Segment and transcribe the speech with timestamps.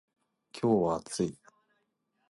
[0.59, 1.37] 今日は暑い